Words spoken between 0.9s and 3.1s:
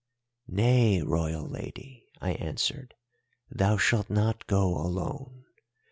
Royal Lady,' I answered,